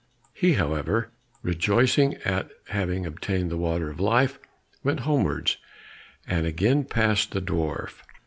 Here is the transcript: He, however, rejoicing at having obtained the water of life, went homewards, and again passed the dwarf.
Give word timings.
He, 0.33 0.53
however, 0.53 1.11
rejoicing 1.43 2.15
at 2.25 2.49
having 2.69 3.05
obtained 3.05 3.51
the 3.51 3.57
water 3.57 3.91
of 3.91 3.99
life, 3.99 4.39
went 4.83 5.01
homewards, 5.01 5.57
and 6.25 6.47
again 6.47 6.85
passed 6.85 7.33
the 7.33 7.39
dwarf. 7.39 8.01